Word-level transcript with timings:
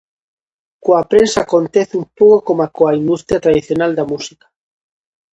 Coa 0.83 1.03
prensa 1.11 1.39
acontece 1.41 1.93
un 2.01 2.05
pouco 2.19 2.39
coma 2.47 2.67
coa 2.75 2.97
industria 3.01 3.43
tradicional 3.45 3.91
da 3.95 4.05
música. 4.11 4.45